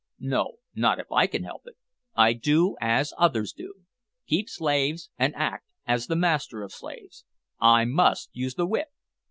[0.17, 1.75] No, not if I can help it.
[2.15, 3.81] I do as others do
[4.25, 7.23] keep slaves and act as the master of slaves.
[7.59, 8.87] I must use the whip.